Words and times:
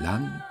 lang, 0.00 0.42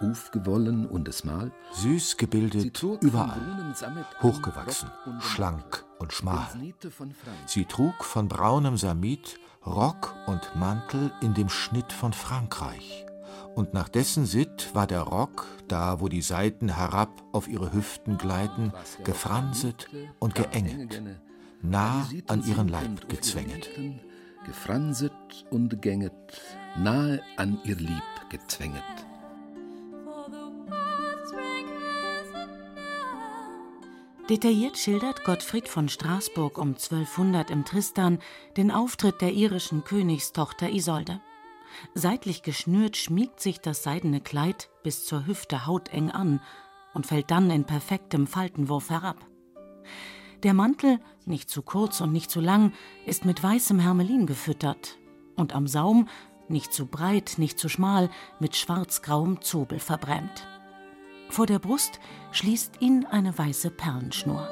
aufgewollen 0.00 0.86
und 0.86 1.08
es 1.08 1.24
mal. 1.24 1.52
Süß 1.72 2.16
gebildet 2.16 2.82
überall, 3.00 3.74
hochgewachsen, 4.22 4.90
schlank 5.20 5.84
und 5.98 6.12
schmal. 6.12 6.48
Sie 7.46 7.64
trug 7.64 8.04
von 8.04 8.28
braunem 8.28 8.76
Samit 8.76 9.38
Rock 9.64 10.14
und 10.26 10.54
Mantel 10.56 11.10
in 11.20 11.34
dem 11.34 11.48
Schnitt 11.48 11.92
von 11.92 12.12
Frankreich. 12.12 13.04
Und 13.54 13.72
nach 13.72 13.88
dessen 13.88 14.26
Sitt 14.26 14.74
war 14.74 14.86
der 14.86 15.00
Rock, 15.00 15.46
da 15.66 16.00
wo 16.00 16.08
die 16.08 16.20
Seiten 16.22 16.68
herab 16.68 17.10
auf 17.32 17.48
ihre 17.48 17.72
Hüften 17.72 18.18
gleiten, 18.18 18.72
gefranset 19.02 19.88
und 20.18 20.34
geenget, 20.34 21.02
nah 21.62 22.06
an 22.28 22.46
ihren 22.46 22.68
Leib 22.68 23.08
gezwänget 23.08 23.70
gefranset 24.46 25.44
und 25.50 25.82
gänget, 25.82 26.12
nahe 26.78 27.20
an 27.36 27.58
ihr 27.64 27.76
Lieb 27.76 28.02
gezwänget. 28.30 28.82
Detailliert 34.28 34.76
schildert 34.76 35.22
Gottfried 35.22 35.68
von 35.68 35.88
Straßburg 35.88 36.58
um 36.58 36.70
1200 36.70 37.48
im 37.52 37.64
Tristan 37.64 38.18
den 38.56 38.72
Auftritt 38.72 39.20
der 39.20 39.32
irischen 39.32 39.84
Königstochter 39.84 40.68
Isolde. 40.68 41.20
Seitlich 41.94 42.42
geschnürt 42.42 42.96
schmiegt 42.96 43.38
sich 43.38 43.60
das 43.60 43.84
seidene 43.84 44.20
Kleid 44.20 44.68
bis 44.82 45.04
zur 45.04 45.26
Hüfte 45.26 45.68
hauteng 45.68 46.10
an 46.10 46.40
und 46.92 47.06
fällt 47.06 47.30
dann 47.30 47.52
in 47.52 47.66
perfektem 47.66 48.26
Faltenwurf 48.26 48.90
herab. 48.90 49.24
Der 50.42 50.54
Mantel, 50.54 50.98
nicht 51.24 51.48
zu 51.48 51.62
kurz 51.62 52.00
und 52.00 52.12
nicht 52.12 52.28
zu 52.28 52.40
lang, 52.40 52.72
ist 53.04 53.26
mit 53.26 53.40
weißem 53.40 53.78
Hermelin 53.78 54.26
gefüttert 54.26 54.98
und 55.36 55.54
am 55.54 55.68
Saum, 55.68 56.08
nicht 56.48 56.72
zu 56.72 56.86
breit, 56.86 57.34
nicht 57.36 57.60
zu 57.60 57.68
schmal, 57.68 58.10
mit 58.40 58.56
schwarzgrauem 58.56 59.40
Zobel 59.40 59.78
verbrämt. 59.78 60.48
Vor 61.28 61.46
der 61.46 61.58
Brust 61.58 62.00
schließt 62.32 62.80
ihn 62.80 63.06
eine 63.06 63.36
weiße 63.36 63.70
Perlenschnur. 63.70 64.48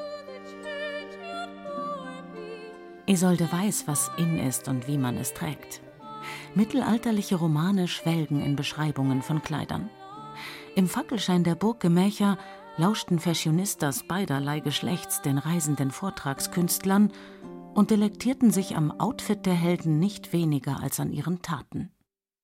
Isolde 3.07 3.51
weiß, 3.51 3.87
was 3.87 4.11
in 4.17 4.39
ist 4.39 4.67
und 4.67 4.87
wie 4.87 4.97
man 4.97 5.17
es 5.17 5.33
trägt. 5.33 5.81
Mittelalterliche 6.55 7.35
Romane 7.35 7.87
schwelgen 7.87 8.41
in 8.41 8.55
Beschreibungen 8.55 9.21
von 9.21 9.41
Kleidern. 9.41 9.89
Im 10.75 10.87
Fackelschein 10.87 11.43
der 11.43 11.55
Burggemächer 11.55 12.37
lauschten 12.77 13.19
Fashionistas 13.19 14.07
beiderlei 14.07 14.59
Geschlechts 14.59 15.21
den 15.21 15.37
reisenden 15.37 15.91
Vortragskünstlern 15.91 17.11
und 17.73 17.91
delektierten 17.91 18.51
sich 18.51 18.75
am 18.75 18.91
Outfit 18.99 19.45
der 19.45 19.53
Helden 19.53 19.99
nicht 19.99 20.33
weniger 20.33 20.81
als 20.81 20.99
an 20.99 21.11
ihren 21.11 21.41
Taten. 21.41 21.91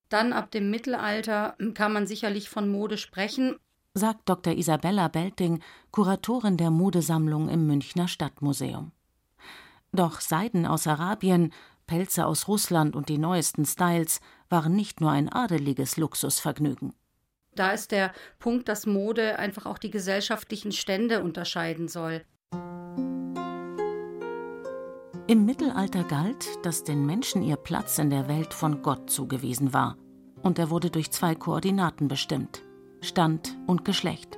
Dann 0.09 0.33
ab 0.33 0.51
dem 0.51 0.69
Mittelalter 0.69 1.55
kann 1.73 1.93
man 1.93 2.05
sicherlich 2.05 2.49
von 2.49 2.69
Mode 2.69 2.97
sprechen, 2.97 3.55
sagt 3.93 4.29
Dr. 4.29 4.53
Isabella 4.53 5.07
Belting, 5.07 5.61
Kuratorin 5.91 6.57
der 6.57 6.71
Modesammlung 6.71 7.49
im 7.49 7.67
Münchner 7.67 8.07
Stadtmuseum. 8.07 8.91
Doch 9.91 10.21
Seiden 10.21 10.65
aus 10.65 10.87
Arabien, 10.87 11.51
Pelze 11.87 12.25
aus 12.25 12.47
Russland 12.47 12.95
und 12.95 13.09
die 13.09 13.17
neuesten 13.17 13.65
Styles 13.65 14.21
waren 14.49 14.75
nicht 14.75 15.01
nur 15.01 15.11
ein 15.11 15.31
adeliges 15.31 15.97
Luxusvergnügen. 15.97 16.93
Da 17.53 17.71
ist 17.71 17.91
der 17.91 18.13
Punkt, 18.39 18.69
dass 18.69 18.85
Mode 18.85 19.37
einfach 19.37 19.65
auch 19.65 19.77
die 19.77 19.91
gesellschaftlichen 19.91 20.71
Stände 20.71 21.21
unterscheiden 21.21 21.89
soll. 21.89 22.23
Im 25.27 25.45
Mittelalter 25.45 26.05
galt, 26.05 26.47
dass 26.63 26.83
den 26.83 27.05
Menschen 27.05 27.41
ihr 27.43 27.57
Platz 27.57 27.99
in 27.99 28.09
der 28.09 28.29
Welt 28.29 28.53
von 28.53 28.81
Gott 28.81 29.09
zugewiesen 29.09 29.73
war. 29.73 29.97
Und 30.41 30.59
er 30.59 30.69
wurde 30.69 30.89
durch 30.89 31.11
zwei 31.11 31.35
Koordinaten 31.35 32.07
bestimmt: 32.07 32.63
Stand 33.01 33.57
und 33.67 33.83
Geschlecht. 33.83 34.37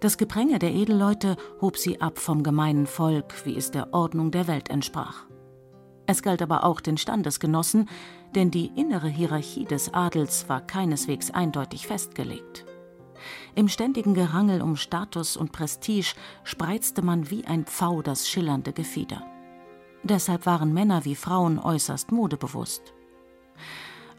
Das 0.00 0.16
Gepränge 0.16 0.58
der 0.58 0.72
Edelleute 0.72 1.36
hob 1.60 1.76
sie 1.76 2.00
ab 2.00 2.18
vom 2.18 2.42
gemeinen 2.42 2.86
Volk, 2.86 3.44
wie 3.44 3.56
es 3.56 3.70
der 3.70 3.92
Ordnung 3.92 4.30
der 4.30 4.46
Welt 4.46 4.70
entsprach. 4.70 5.26
Es 6.06 6.22
galt 6.22 6.42
aber 6.42 6.64
auch 6.64 6.80
den 6.80 6.96
Standesgenossen, 6.96 7.88
denn 8.34 8.50
die 8.50 8.70
innere 8.76 9.08
Hierarchie 9.08 9.64
des 9.64 9.92
Adels 9.92 10.48
war 10.48 10.60
keineswegs 10.60 11.30
eindeutig 11.30 11.86
festgelegt. 11.86 12.64
Im 13.54 13.68
ständigen 13.68 14.14
Gerangel 14.14 14.62
um 14.62 14.76
Status 14.76 15.36
und 15.36 15.52
Prestige 15.52 16.14
spreizte 16.44 17.02
man 17.02 17.30
wie 17.30 17.44
ein 17.44 17.66
Pfau 17.66 18.00
das 18.00 18.28
schillernde 18.28 18.72
Gefieder. 18.72 19.22
Deshalb 20.02 20.46
waren 20.46 20.72
Männer 20.72 21.04
wie 21.04 21.14
Frauen 21.14 21.58
äußerst 21.58 22.10
modebewusst. 22.10 22.94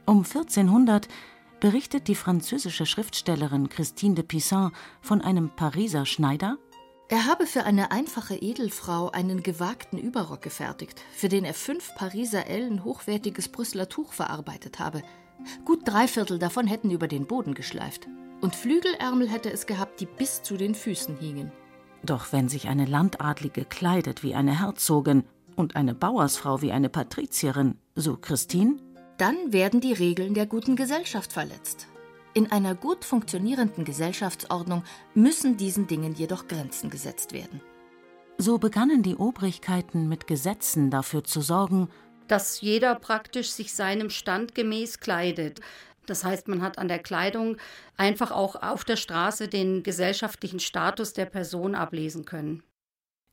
Um 0.05 0.19
1400 0.19 1.07
berichtet 1.61 2.09
die 2.09 2.15
französische 2.15 2.85
Schriftstellerin 2.85 3.69
Christine 3.69 4.15
de 4.15 4.25
Pissin 4.25 4.71
von 4.99 5.21
einem 5.21 5.49
Pariser 5.55 6.05
Schneider, 6.05 6.57
er 7.07 7.25
habe 7.25 7.45
für 7.45 7.65
eine 7.65 7.91
einfache 7.91 8.35
Edelfrau 8.35 9.11
einen 9.11 9.43
gewagten 9.43 9.97
Überrock 9.97 10.41
gefertigt, 10.41 11.01
für 11.11 11.27
den 11.27 11.43
er 11.43 11.53
fünf 11.53 11.93
Pariser 11.95 12.47
Ellen 12.47 12.85
hochwertiges 12.85 13.49
Brüsseler 13.49 13.89
Tuch 13.89 14.13
verarbeitet 14.13 14.79
habe. 14.79 15.01
Gut 15.65 15.81
drei 15.83 16.07
Viertel 16.07 16.39
davon 16.39 16.67
hätten 16.67 16.89
über 16.89 17.09
den 17.09 17.27
Boden 17.27 17.53
geschleift. 17.53 18.07
Und 18.39 18.55
Flügelärmel 18.55 19.27
hätte 19.27 19.51
es 19.51 19.65
gehabt, 19.65 19.99
die 19.99 20.05
bis 20.05 20.41
zu 20.41 20.55
den 20.55 20.73
Füßen 20.73 21.17
hingen. 21.17 21.51
Doch 22.01 22.31
wenn 22.31 22.47
sich 22.47 22.69
eine 22.69 22.85
Landadlige 22.85 23.65
kleidet 23.65 24.23
wie 24.23 24.33
eine 24.33 24.61
Herzogin 24.61 25.25
und 25.57 25.75
eine 25.75 25.93
Bauersfrau 25.93 26.61
wie 26.61 26.71
eine 26.71 26.87
Patrizierin, 26.87 27.77
so 27.93 28.15
Christine, 28.15 28.77
dann 29.21 29.53
werden 29.53 29.81
die 29.81 29.93
Regeln 29.93 30.33
der 30.33 30.47
guten 30.47 30.75
Gesellschaft 30.75 31.31
verletzt. 31.31 31.85
In 32.33 32.51
einer 32.51 32.73
gut 32.73 33.05
funktionierenden 33.05 33.85
Gesellschaftsordnung 33.85 34.83
müssen 35.13 35.57
diesen 35.57 35.85
Dingen 35.85 36.15
jedoch 36.15 36.47
Grenzen 36.47 36.89
gesetzt 36.89 37.31
werden. 37.31 37.61
So 38.39 38.57
begannen 38.57 39.03
die 39.03 39.15
Obrigkeiten 39.15 40.09
mit 40.09 40.25
Gesetzen 40.25 40.89
dafür 40.89 41.23
zu 41.23 41.41
sorgen, 41.41 41.87
dass 42.27 42.61
jeder 42.61 42.95
praktisch 42.95 43.51
sich 43.51 43.75
seinem 43.75 44.09
Stand 44.09 44.55
gemäß 44.55 44.99
kleidet. 44.99 45.59
Das 46.07 46.23
heißt, 46.23 46.47
man 46.47 46.63
hat 46.63 46.79
an 46.79 46.87
der 46.87 46.97
Kleidung 46.97 47.57
einfach 47.97 48.31
auch 48.31 48.55
auf 48.55 48.85
der 48.85 48.95
Straße 48.95 49.47
den 49.47 49.83
gesellschaftlichen 49.83 50.59
Status 50.59 51.13
der 51.13 51.25
Person 51.25 51.75
ablesen 51.75 52.25
können. 52.25 52.63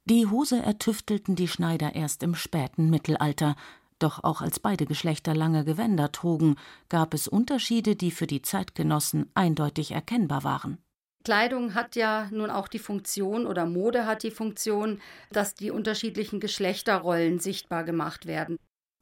Die 0.05 0.27
Hose 0.27 0.61
ertüftelten 0.61 1.35
die 1.35 1.49
Schneider 1.49 1.95
erst 1.95 2.23
im 2.23 2.35
späten 2.35 2.91
Mittelalter, 2.91 3.57
doch 3.99 4.25
auch 4.25 4.41
als 4.41 4.61
beide 4.61 4.87
Geschlechter 4.87 5.35
lange 5.35 5.65
Gewänder 5.65 6.13
trugen, 6.13 6.57
gab 6.89 7.15
es 7.15 7.29
Unterschiede, 7.29 7.97
die 7.97 8.11
für 8.11 8.27
die 8.27 8.43
Zeitgenossen 8.43 9.31
eindeutig 9.35 9.93
erkennbar 9.93 10.45
waren. 10.45 10.79
Kleidung 11.25 11.75
hat 11.75 11.97
ja 11.97 12.29
nun 12.31 12.51
auch 12.51 12.69
die 12.69 12.79
Funktion 12.79 13.47
oder 13.47 13.67
Mode 13.67 14.07
hat 14.07 14.23
die 14.23 14.31
Funktion, 14.31 15.01
dass 15.31 15.55
die 15.55 15.71
unterschiedlichen 15.71 16.41
Geschlechterrollen 16.41 17.39
sichtbar 17.39 17.85
gemacht 17.85 18.27
werden. 18.27 18.59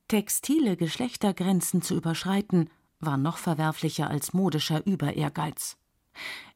Textile 0.09 0.77
Geschlechtergrenzen 0.77 1.83
zu 1.83 1.95
überschreiten, 1.95 2.71
war 3.01 3.17
noch 3.17 3.39
verwerflicher 3.39 4.09
als 4.09 4.33
modischer 4.33 4.85
Überehrgeiz. 4.87 5.77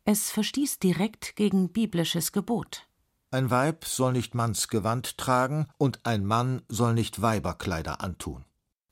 Es 0.04 0.30
verstieß 0.30 0.78
direkt 0.78 1.36
gegen 1.36 1.70
biblisches 1.70 2.32
Gebot. 2.32 2.88
Ein 3.32 3.48
Weib 3.48 3.84
soll 3.84 4.12
nicht 4.12 4.34
Mannsgewand 4.34 5.16
tragen 5.16 5.68
und 5.78 6.00
ein 6.04 6.26
Mann 6.26 6.62
soll 6.68 6.94
nicht 6.94 7.22
Weiberkleider 7.22 8.00
antun. 8.00 8.44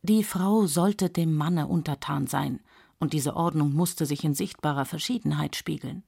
Die 0.03 0.23
Frau 0.23 0.67
sollte 0.67 1.11
dem 1.11 1.35
Manne 1.35 1.67
untertan 1.67 2.29
sein, 2.29 2.61
und 3.01 3.15
diese 3.15 3.35
Ordnung 3.35 3.73
musste 3.73 4.07
sich 4.07 4.23
in 4.23 4.35
sichtbarer 4.35 4.85
Verschiedenheit 4.85 5.57
spiegeln. 5.57 6.05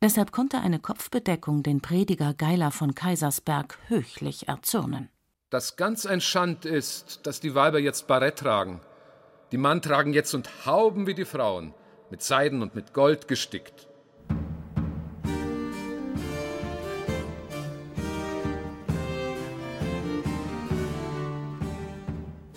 Deshalb 0.00 0.30
konnte 0.30 0.60
eine 0.60 0.78
Kopfbedeckung 0.78 1.64
den 1.64 1.80
Prediger 1.80 2.32
Geiler 2.32 2.70
von 2.70 2.94
Kaisersberg 2.94 3.76
höchlich 3.88 4.46
erzürnen. 4.46 5.08
Dass 5.50 5.76
ganz 5.76 6.06
ein 6.06 6.20
Schand 6.20 6.64
ist, 6.64 7.26
dass 7.26 7.40
die 7.40 7.56
Weiber 7.56 7.80
jetzt 7.80 8.06
Barett 8.06 8.38
tragen. 8.38 8.80
Die 9.50 9.58
Mann 9.58 9.82
tragen 9.82 10.12
jetzt 10.12 10.32
und 10.34 10.64
Hauben 10.64 11.08
wie 11.08 11.14
die 11.14 11.24
Frauen, 11.24 11.74
mit 12.10 12.22
Seiden 12.22 12.62
und 12.62 12.76
mit 12.76 12.92
Gold 12.92 13.26
gestickt. 13.26 13.88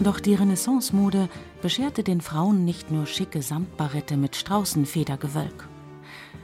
Doch 0.01 0.21
die 0.21 0.33
Renaissance-Mode 0.33 1.27
bescherte 1.61 2.03
den 2.03 2.21
Frauen 2.21 2.63
nicht 2.63 2.89
nur 2.89 3.05
schicke 3.05 3.41
Samtbarette 3.41 4.15
mit 4.15 4.37
Straußenfedergewölk. 4.37 5.67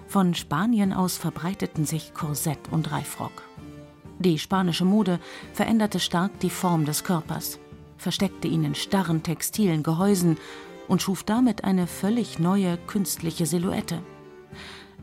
Von 0.08 0.34
Spanien 0.34 0.92
aus 0.92 1.18
verbreiteten 1.18 1.86
sich 1.86 2.14
Korsett 2.14 2.60
und 2.72 2.92
Reifrock. 2.92 3.44
Die 4.20 4.40
spanische 4.40 4.84
Mode 4.84 5.20
veränderte 5.54 6.00
stark 6.00 6.38
die 6.42 6.50
Form 6.50 6.84
des 6.86 7.06
Körpers, 7.06 7.60
versteckte 7.98 8.50
ihn 8.50 8.66
in 8.66 8.76
starren 8.76 9.24
textilen 9.24 9.84
Gehäusen 9.84 10.38
und 10.90 11.02
schuf 11.02 11.24
damit 11.24 11.64
eine 11.64 11.88
völlig 11.88 12.40
neue 12.40 12.78
künstliche 12.88 13.46
Silhouette. 13.46 14.02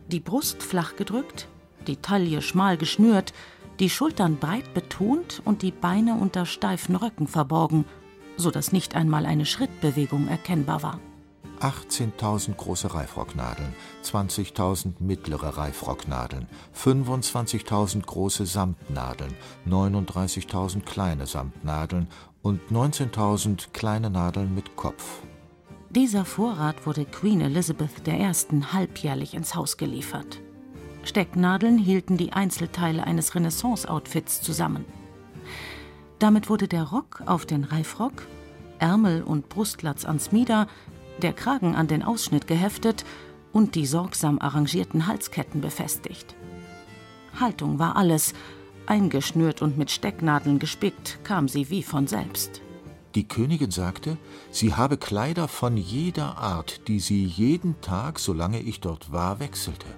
Die 0.08 0.20
Brust 0.20 0.62
flach 0.62 0.96
gedrückt, 0.96 1.48
die 1.86 1.96
Taille 1.96 2.42
schmal 2.42 2.76
geschnürt, 2.76 3.32
die 3.80 3.90
Schultern 3.90 4.36
breit 4.36 4.74
betont 4.74 5.40
und 5.44 5.62
die 5.62 5.72
Beine 5.72 6.14
unter 6.14 6.44
steifen 6.44 6.96
Röcken 6.96 7.26
verborgen, 7.26 7.86
so 8.36 8.50
dass 8.50 8.72
nicht 8.72 8.94
einmal 8.94 9.26
eine 9.26 9.46
Schrittbewegung 9.46 10.28
erkennbar 10.28 10.82
war. 10.82 11.00
18.000 11.60 12.54
große 12.56 12.92
Reifrocknadeln, 12.92 13.72
20.000 14.04 14.94
mittlere 14.98 15.56
Reifrocknadeln, 15.56 16.48
25.000 16.76 18.04
große 18.04 18.46
Samtnadeln, 18.46 19.32
39.000 19.68 20.80
kleine 20.82 21.26
Samtnadeln 21.26 22.08
und 22.42 22.60
19.000 22.72 23.68
kleine 23.72 24.10
Nadeln 24.10 24.54
mit 24.54 24.74
Kopf. 24.74 25.22
Dieser 25.90 26.24
Vorrat 26.24 26.84
wurde 26.84 27.04
Queen 27.04 27.40
Elizabeth 27.40 28.08
I. 28.08 28.32
halbjährlich 28.72 29.34
ins 29.34 29.54
Haus 29.54 29.76
geliefert. 29.76 30.40
Stecknadeln 31.04 31.78
hielten 31.78 32.16
die 32.16 32.32
Einzelteile 32.32 33.04
eines 33.04 33.34
Renaissance-Outfits 33.34 34.40
zusammen. 34.40 34.84
Damit 36.22 36.48
wurde 36.48 36.68
der 36.68 36.84
Rock 36.84 37.20
auf 37.26 37.46
den 37.46 37.64
Reifrock, 37.64 38.28
Ärmel 38.78 39.24
und 39.24 39.48
Brustlatz 39.48 40.04
ans 40.04 40.30
Mieder 40.30 40.68
der 41.20 41.32
Kragen 41.32 41.74
an 41.74 41.88
den 41.88 42.04
Ausschnitt 42.04 42.46
geheftet 42.46 43.04
und 43.52 43.74
die 43.74 43.86
sorgsam 43.86 44.38
arrangierten 44.38 45.08
Halsketten 45.08 45.60
befestigt. 45.60 46.36
Haltung 47.40 47.80
war 47.80 47.96
alles, 47.96 48.34
eingeschnürt 48.86 49.62
und 49.62 49.76
mit 49.76 49.90
Stecknadeln 49.90 50.60
gespickt, 50.60 51.18
kam 51.24 51.48
sie 51.48 51.70
wie 51.70 51.82
von 51.82 52.06
selbst. 52.06 52.60
Die 53.16 53.26
Königin 53.26 53.72
sagte, 53.72 54.16
sie 54.52 54.74
habe 54.74 54.98
Kleider 54.98 55.48
von 55.48 55.76
jeder 55.76 56.38
Art, 56.38 56.86
die 56.86 57.00
sie 57.00 57.24
jeden 57.24 57.80
Tag, 57.80 58.20
solange 58.20 58.60
ich 58.60 58.78
dort 58.78 59.10
war, 59.10 59.40
wechselte. 59.40 59.88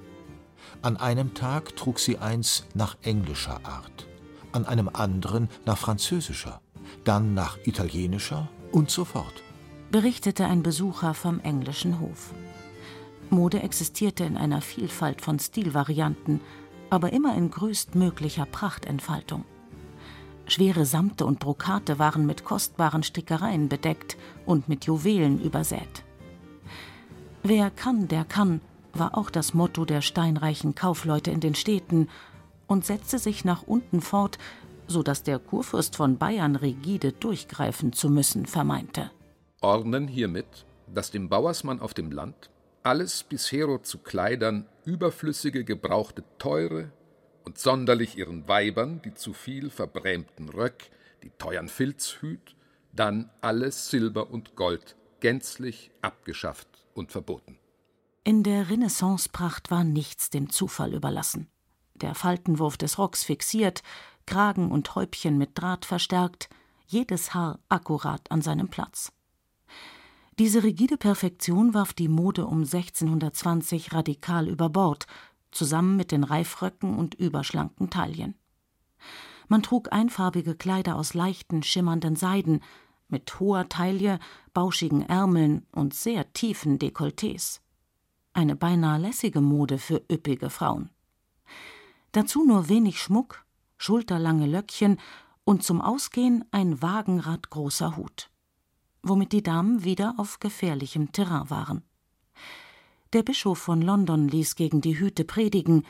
An 0.81 0.97
einem 0.97 1.35
Tag 1.35 1.77
trug 1.77 1.99
sie 1.99 2.17
eins 2.17 2.65
nach 2.73 2.97
englischer 3.03 3.61
Art, 3.65 4.07
an 4.55 4.67
einem 4.67 4.91
anderen 4.93 5.49
nach 5.67 5.79
französischer, 5.79 6.61
dann 7.05 7.35
nach 7.35 7.59
italienischer 7.65 8.49
und 8.73 8.91
so 8.91 9.05
fort 9.05 9.45
berichtete 9.95 10.47
ein 10.47 10.65
Besucher 10.65 11.15
vom 11.15 11.39
englischen 11.39 12.01
Hof. 12.01 12.35
Mode 13.31 13.63
existierte 13.63 14.25
in 14.25 14.37
einer 14.37 14.61
Vielfalt 14.61 15.21
von 15.21 15.39
Stilvarianten, 15.39 16.41
aber 16.91 17.13
immer 17.13 17.37
in 17.37 17.49
größtmöglicher 17.49 18.45
Prachtentfaltung. 18.45 19.45
Schwere 20.49 20.85
Samte 20.85 21.25
und 21.25 21.39
Brokate 21.39 22.01
waren 22.01 22.27
mit 22.27 22.45
kostbaren 22.45 23.05
Stickereien 23.05 23.69
bedeckt 23.69 24.17
und 24.47 24.69
mit 24.69 24.85
Juwelen 24.87 25.41
übersät. 25.41 26.03
Wer 27.45 27.71
kann, 27.71 28.09
der 28.09 28.25
kann, 28.25 28.63
war 28.95 29.17
auch 29.17 29.31
das 29.31 29.55
Motto 29.55 29.85
der 29.85 30.01
steinreichen 30.01 30.75
Kaufleute 30.75 31.31
in 31.31 31.39
den 31.39 31.55
Städten 31.55 32.09
und 32.75 32.85
setzte 32.85 33.19
sich 33.19 33.47
nach 33.47 33.63
unten 33.63 34.03
fort, 34.03 34.37
so 34.87 35.03
dass 35.03 35.23
der 35.23 35.39
Kurfürst 35.39 35.97
von 35.97 36.19
Bayern 36.19 36.57
rigide 36.57 37.13
durchgreifen 37.13 37.95
zu 37.95 38.11
müssen 38.11 38.45
vermeinte 38.45 39.11
ordnen 39.65 40.07
hiermit, 40.07 40.67
dass 40.87 41.11
dem 41.11 41.31
Bauersmann 41.31 41.81
auf 41.81 41.95
dem 41.95 42.13
Land 42.13 42.51
alles 42.83 43.23
bishero 43.23 43.79
zu 43.79 43.99
Kleidern 43.99 44.67
überflüssige 44.85 45.65
gebrauchte 45.65 46.23
teure 46.39 46.93
und 47.45 47.59
sonderlich 47.59 48.19
ihren 48.19 48.47
Weibern 48.47 49.01
die 49.03 49.15
zu 49.15 49.33
viel 49.33 49.71
verbrämten 49.71 50.51
Röck, 50.51 50.91
die 51.23 51.31
teuern 51.31 51.69
Filzhüt, 51.69 52.55
dann 52.93 53.31
alles 53.41 53.89
Silber 53.89 54.31
und 54.31 54.55
Gold 54.55 54.97
gänzlich 55.21 55.91
abgeschafft 56.03 56.69
und 56.93 57.11
verboten. 57.11 57.59
In 58.23 58.43
der 58.43 58.69
Renaissancepracht 58.69 59.71
war 59.71 59.85
nichts 59.85 60.29
dem 60.29 60.51
Zufall 60.51 60.93
überlassen. 60.93 61.49
Der 61.95 62.15
Faltenwurf 62.15 62.77
des 62.77 62.99
Rocks 62.99 63.25
fixiert, 63.25 63.83
Kragen 64.27 64.71
und 64.71 64.95
Häubchen 64.95 65.39
mit 65.39 65.59
Draht 65.59 65.85
verstärkt, 65.85 66.49
jedes 66.87 67.35
Haar 67.35 67.59
akkurat 67.69 68.31
an 68.31 68.43
seinem 68.43 68.69
Platz. 68.69 69.13
Diese 70.39 70.65
rigide 70.65 70.97
Perfektion 70.97 71.75
warf 71.75 71.93
die 71.93 72.09
Mode 72.09 72.47
um 72.47 72.61
1620 72.61 73.93
radikal 73.93 74.49
über 74.49 74.69
Bord, 74.69 75.07
zusammen 75.53 75.97
mit 75.97 76.11
den 76.11 76.25
Reifröcken 76.25 76.97
und 76.97 77.15
überschlanken 77.15 77.89
Taillen. 77.91 78.35
Man 79.47 79.63
trug 79.63 79.93
einfarbige 79.93 80.57
Kleider 80.57 80.97
aus 80.97 81.15
leichten, 81.15 81.63
schimmernden 81.63 82.17
Seiden, 82.17 82.61
mit 83.09 83.39
hoher 83.39 83.69
Taille, 83.69 84.19
bauschigen 84.53 85.03
Ärmeln 85.03 85.67
und 85.71 85.95
sehr 85.95 86.33
tiefen 86.33 86.79
Dekolletés. 86.79 87.61
Eine 88.33 88.57
beinahe 88.57 88.99
lässige 88.99 89.41
Mode 89.41 89.79
für 89.79 90.03
üppige 90.11 90.51
Frauen. 90.51 90.91
Dazu 92.15 92.45
nur 92.45 92.71
wenig 92.71 93.01
Schmuck, 93.01 93.45
schulterlange 93.77 94.47
Löckchen 94.47 94.99
und 95.45 95.63
zum 95.63 95.83
Ausgehen 95.83 96.47
ein 96.51 96.81
wagenradgroßer 96.81 97.97
Hut 97.99 98.31
womit 99.05 99.33
die 99.33 99.43
Damen 99.43 99.85
wieder 99.85 100.15
auf 100.17 100.41
gefährlichem 100.41 101.13
Terrain 101.13 101.51
waren. 101.51 101.83
Der 103.13 103.23
Bischof 103.23 103.59
von 103.59 103.81
London 103.81 104.29
ließ 104.29 104.57
gegen 104.57 104.81
die 104.81 104.99
Hüte 104.99 105.25
predigen, 105.25 105.85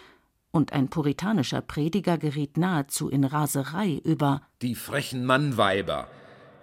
und 0.51 0.73
ein 0.73 0.89
puritanischer 0.89 1.63
Prediger 1.63 2.17
geriet 2.17 2.57
nahezu 2.57 3.09
in 3.09 3.25
Raserei 3.25 4.01
über 4.05 4.41
die 4.63 4.77
frechen 4.77 5.25
Mannweiber, 5.25 6.07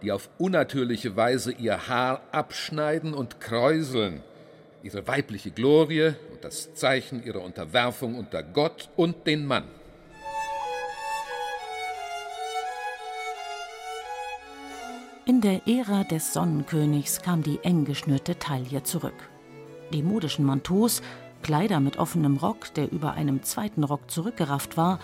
die 0.02 0.14
auf 0.14 0.30
unnatürliche 0.38 1.18
Weise 1.18 1.52
ihr 1.52 1.90
Haar 1.90 2.22
abschneiden 2.32 3.14
und 3.14 3.42
kräuseln, 3.42 4.24
ihre 4.84 5.08
weibliche 5.08 5.52
Glorie 5.52 6.14
und 6.32 6.44
das 6.44 6.74
Zeichen 6.74 7.24
ihrer 7.24 7.42
Unterwerfung 7.42 8.16
unter 8.16 8.44
Gott 8.44 8.90
und 8.96 9.28
den 9.28 9.46
Mann. 9.46 9.66
In 15.26 15.40
der 15.40 15.62
Ära 15.68 16.04
des 16.04 16.34
Sonnenkönigs 16.34 17.22
kam 17.22 17.44
die 17.44 17.60
eng 17.64 17.86
geschnürte 17.86 18.38
Taille 18.38 18.84
zurück. 18.84 19.30
Die 19.94 20.04
modischen 20.04 20.46
Manteaus, 20.46 21.02
Kleider 21.44 21.80
mit 21.80 21.98
offenem 21.98 22.38
Rock, 22.38 22.74
der 22.74 22.92
über 22.92 23.14
einem 23.14 23.44
zweiten 23.44 23.84
Rock 23.84 24.10
zurückgerafft 24.10 24.78
war, 24.78 25.00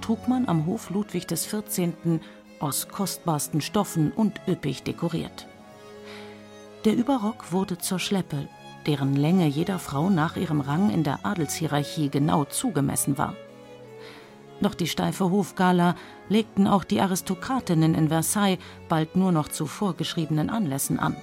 trug 0.00 0.28
man 0.28 0.48
am 0.48 0.66
Hof 0.66 0.90
Ludwig 0.90 1.26
XIV. 1.26 1.92
aus 2.58 2.88
kostbarsten 2.88 3.60
Stoffen 3.60 4.12
und 4.12 4.40
üppig 4.48 4.82
dekoriert. 4.82 5.46
Der 6.84 6.94
Überrock 6.94 7.52
wurde 7.52 7.76
zur 7.76 7.98
Schleppe, 7.98 8.48
deren 8.86 9.16
Länge 9.16 9.46
jeder 9.46 9.78
Frau 9.78 10.10
nach 10.10 10.36
ihrem 10.36 10.60
Rang 10.60 10.90
in 10.90 11.02
der 11.02 11.24
Adelshierarchie 11.24 12.08
genau 12.08 12.44
zugemessen 12.44 13.18
war. 13.18 13.34
Doch 14.60 14.74
die 14.74 14.86
steife 14.86 15.30
Hofgala 15.30 15.96
legten 16.28 16.66
auch 16.66 16.84
die 16.84 17.00
Aristokratinnen 17.00 17.94
in 17.94 18.08
Versailles 18.08 18.58
bald 18.88 19.16
nur 19.16 19.32
noch 19.32 19.48
zu 19.48 19.66
vorgeschriebenen 19.66 20.50
Anlässen 20.50 20.98
an. 20.98 21.16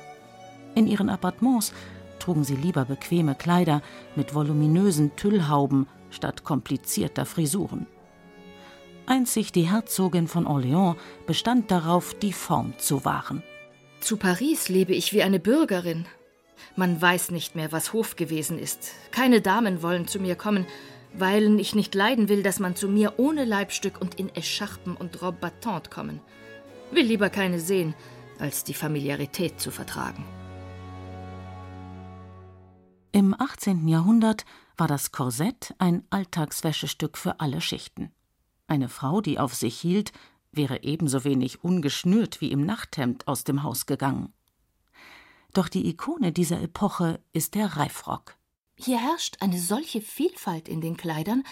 In 0.76 0.88
ihren 0.88 1.10
Appartements 1.10 1.74
trugen 2.20 2.44
sie 2.44 2.56
lieber 2.56 2.86
bequeme 2.86 3.36
Kleider 3.36 3.82
mit 4.16 4.36
voluminösen 4.36 5.16
Tüllhauben 5.16 5.88
statt 6.10 6.44
komplizierter 6.44 7.26
Frisuren. 7.26 7.88
Einzig 9.06 9.52
die 9.52 9.70
Herzogin 9.70 10.28
von 10.28 10.46
Orléans 10.46 10.96
bestand 11.28 11.72
darauf, 11.72 12.14
die 12.14 12.32
Form 12.32 12.74
zu 12.78 13.04
wahren. 13.04 13.44
Zu 14.00 14.18
Paris 14.18 14.70
lebe 14.70 14.94
ich 14.94 15.12
wie 15.12 15.24
eine 15.24 15.40
Bürgerin. 15.40 16.06
Man 16.76 17.02
weiß 17.02 17.32
nicht 17.32 17.56
mehr, 17.56 17.72
was 17.72 17.94
Hof 17.94 18.16
gewesen 18.16 18.60
ist. 18.60 18.92
Keine 19.12 19.42
Damen 19.42 19.82
wollen 19.82 20.08
zu 20.08 20.20
mir 20.20 20.36
kommen, 20.36 20.66
weil 21.14 21.60
ich 21.60 21.76
nicht 21.76 21.96
leiden 21.96 22.30
will, 22.30 22.44
dass 22.44 22.60
man 22.60 22.76
zu 22.76 22.88
mir 22.88 23.14
ohne 23.18 23.46
Leibstück 23.46 24.02
und 24.02 24.16
in 24.16 24.34
Escharpen 24.36 24.96
und 24.96 25.22
Robe 25.22 25.38
battante 25.42 25.90
kommen. 25.90 26.20
Will 26.92 27.06
lieber 27.06 27.30
keine 27.30 27.60
sehen, 27.60 27.94
als 28.40 28.64
die 28.64 28.74
Familiarität 28.74 29.60
zu 29.60 29.72
vertragen. 29.72 30.26
Im 33.12 33.36
18. 33.40 33.88
Jahrhundert 33.88 34.46
war 34.76 34.88
das 34.88 35.12
Korsett 35.12 35.76
ein 35.78 36.04
Alltagswäschestück 36.10 37.18
für 37.18 37.40
alle 37.40 37.62
Schichten. 37.62 38.12
Eine 38.68 38.90
Frau, 38.90 39.22
die 39.22 39.38
auf 39.38 39.54
sich 39.54 39.80
hielt, 39.80 40.12
wäre 40.52 40.84
ebenso 40.84 41.24
wenig 41.24 41.64
ungeschnürt 41.64 42.42
wie 42.42 42.52
im 42.52 42.66
Nachthemd 42.66 43.28
aus 43.28 43.44
dem 43.44 43.64
Haus 43.64 43.86
gegangen. 43.86 44.34
Doch 45.54 45.70
die 45.70 45.88
Ikone 45.88 46.32
dieser 46.32 46.62
Epoche 46.62 47.20
ist 47.32 47.56
der 47.56 47.78
Reifrock. 47.78 48.36
Hier 48.76 49.00
herrscht 49.00 49.38
eine 49.40 49.60
solche 49.60 50.02
Vielfalt 50.02 50.68
in 50.68 50.82
den 50.82 50.98
Kleidern, 50.98 51.44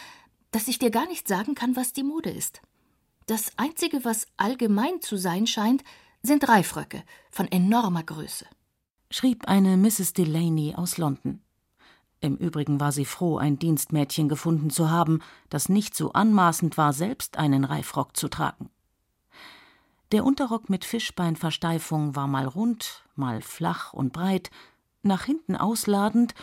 dass 0.52 0.68
ich 0.68 0.80
dir 0.80 0.90
gar 0.90 1.08
nicht 1.08 1.28
sagen 1.28 1.56
kann, 1.56 1.76
was 1.76 1.94
die 1.94 2.04
Mode 2.04 2.32
ist. 2.32 2.62
Das 3.28 3.52
Einzige, 3.58 4.04
was 4.04 4.26
allgemein 4.38 5.02
zu 5.02 5.18
sein 5.18 5.48
scheint, 5.48 5.84
sind 6.24 6.48
Reifröcke 6.50 7.04
von 7.30 7.48
enormer 7.48 8.04
Größe. 8.04 8.46
Schrieb 9.12 9.48
eine 9.48 9.78
Mrs. 9.78 10.14
Delaney 10.14 10.74
aus 10.76 10.98
London. 10.98 11.42
Im 12.22 12.38
Übrigen 12.38 12.80
war 12.80 12.92
sie 12.92 13.06
froh, 13.06 13.38
ein 13.38 13.58
Dienstmädchen 13.58 14.30
gefunden 14.30 14.70
zu 14.70 14.90
haben, 14.90 15.22
das 15.50 15.70
nicht 15.70 15.96
so 15.96 16.14
anmaßend 16.14 16.78
war, 16.78 16.94
selbst 16.94 17.38
einen 17.38 17.64
Reifrock 17.64 18.16
zu 18.16 18.28
tragen. 18.28 18.70
Der 20.12 20.26
Unterrock 20.26 20.70
mit 20.70 20.84
Fischbeinversteifung 20.84 22.18
war 22.18 22.28
mal 22.28 22.46
rund, 22.46 23.06
mal 23.16 23.42
flach 23.42 23.94
und 23.94 24.12
breit, 24.12 24.50
nach 25.04 25.24
hinten 25.24 25.56
ausladend 25.56 26.36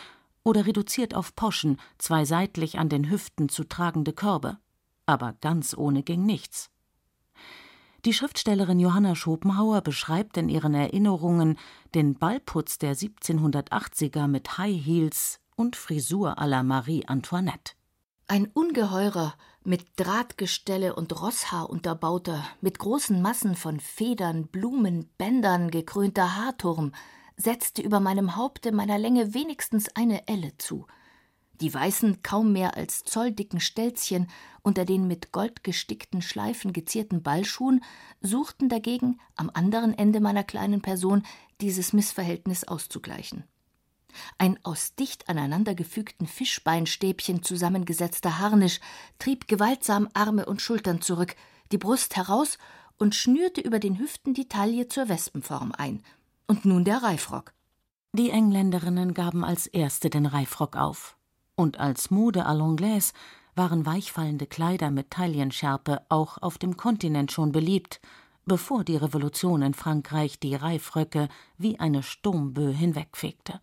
oder 0.43 0.65
reduziert 0.65 1.13
auf 1.13 1.35
Poschen, 1.35 1.79
zwei 1.99 2.25
seitlich 2.25 2.79
an 2.79 2.89
den 2.89 3.11
Hüften 3.11 3.47
zu 3.47 3.63
tragende 3.63 4.11
Körbe. 4.11 4.57
Aber 5.05 5.33
ganz 5.41 5.77
ohne 5.77 6.01
ging 6.01 6.25
nichts. 6.25 6.71
Die 8.05 8.13
Schriftstellerin 8.13 8.79
Johanna 8.79 9.13
Schopenhauer 9.13 9.81
beschreibt 9.81 10.37
in 10.37 10.49
ihren 10.49 10.73
Erinnerungen 10.73 11.59
den 11.93 12.15
Ballputz 12.15 12.79
der 12.79 12.95
1780er 12.95 14.27
mit 14.27 14.57
High 14.57 14.83
Heels 14.83 15.39
und 15.55 15.75
Frisur 15.75 16.39
à 16.39 16.47
la 16.47 16.63
Marie 16.63 17.05
Antoinette. 17.05 17.73
Ein 18.27 18.47
ungeheurer, 18.47 19.35
mit 19.63 19.85
Drahtgestelle 19.97 20.95
und 20.95 21.21
Rosshaar 21.21 21.69
unterbauter, 21.69 22.45
mit 22.61 22.79
großen 22.79 23.21
Massen 23.21 23.55
von 23.55 23.79
Federn, 23.79 24.47
Blumen, 24.47 25.09
Bändern 25.17 25.69
gekrönter 25.69 26.35
Haarturm 26.35 26.93
setzte 27.35 27.81
über 27.81 27.99
meinem 27.99 28.35
Haupte 28.35 28.71
meiner 28.71 28.97
Länge 28.97 29.33
wenigstens 29.33 29.95
eine 29.95 30.27
Elle 30.27 30.57
zu. 30.57 30.85
Die 31.61 31.73
weißen, 31.73 32.23
kaum 32.23 32.53
mehr 32.53 32.77
als 32.77 33.03
zolldicken 33.03 33.59
Stelzchen 33.59 34.27
unter 34.61 34.85
den 34.85 35.07
mit 35.07 35.31
goldgestickten 35.31 36.21
Schleifen 36.21 36.71
gezierten 36.71 37.21
Ballschuhen 37.21 37.83
suchten 38.21 38.69
dagegen 38.69 39.19
am 39.35 39.49
anderen 39.53 39.97
Ende 39.97 40.21
meiner 40.21 40.43
kleinen 40.43 40.81
Person 40.81 41.23
dieses 41.59 41.91
Missverhältnis 41.91 42.63
auszugleichen. 42.63 43.43
Ein 44.37 44.59
aus 44.63 44.95
dicht 44.95 45.29
aneinandergefügten 45.29 46.27
Fischbeinstäbchen 46.27 47.43
zusammengesetzter 47.43 48.39
Harnisch 48.39 48.79
trieb 49.19 49.47
gewaltsam 49.47 50.09
Arme 50.13 50.45
und 50.45 50.61
Schultern 50.61 51.01
zurück, 51.01 51.35
die 51.71 51.77
Brust 51.77 52.15
heraus 52.15 52.57
und 52.97 53.15
schnürte 53.15 53.61
über 53.61 53.79
den 53.79 53.99
Hüften 53.99 54.33
die 54.33 54.47
Taille 54.47 54.87
zur 54.87 55.09
Wespenform 55.09 55.71
ein. 55.77 56.03
Und 56.47 56.65
nun 56.65 56.83
der 56.83 57.03
Reifrock. 57.03 57.53
Die 58.13 58.31
Engländerinnen 58.31 59.13
gaben 59.13 59.43
als 59.43 59.67
erste 59.67 60.09
den 60.09 60.25
Reifrock 60.25 60.75
auf. 60.75 61.15
Und 61.55 61.79
als 61.79 62.09
Mode 62.09 62.47
à 62.47 62.55
l'anglaise 62.55 63.13
waren 63.55 63.85
weichfallende 63.85 64.47
Kleider 64.47 64.89
mit 64.89 65.11
Taillenschärpe 65.11 66.01
auch 66.09 66.37
auf 66.41 66.57
dem 66.57 66.77
Kontinent 66.77 67.31
schon 67.31 67.51
beliebt, 67.51 67.99
bevor 68.45 68.83
die 68.83 68.95
Revolution 68.95 69.61
in 69.61 69.73
Frankreich 69.73 70.39
die 70.39 70.55
Reifröcke 70.55 71.29
wie 71.57 71.79
eine 71.79 72.01
Sturmböe 72.01 72.71
hinwegfegte. 72.71 73.59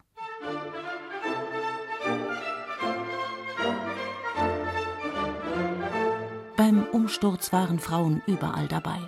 Umsturz 7.16 7.50
waren 7.50 7.78
Frauen 7.78 8.20
überall 8.26 8.68
dabei. 8.68 8.98